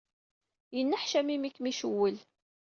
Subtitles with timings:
[0.75, 2.17] Yenneḥcam imi ay kem-icewwel.